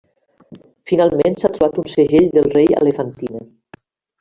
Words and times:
Finalment, 0.91 1.35
s'ha 1.43 1.51
trobat 1.57 1.77
un 1.83 1.91
segell 1.97 2.33
del 2.39 2.51
rei 2.57 2.73
a 2.79 2.83
Elefantina. 2.87 3.45